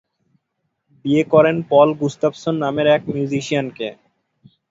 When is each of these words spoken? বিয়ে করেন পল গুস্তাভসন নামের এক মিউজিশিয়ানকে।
বিয়ে 1.05 1.23
করেন 1.33 1.57
পল 1.69 1.89
গুস্তাভসন 1.99 2.55
নামের 2.63 2.87
এক 2.95 3.01
মিউজিশিয়ানকে। 3.07 3.87